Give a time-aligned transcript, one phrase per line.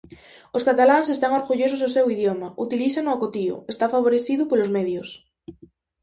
[0.57, 5.09] Os cataláns están orgullosos do seu idioma, utilízano acotío, está favorecido polos medios...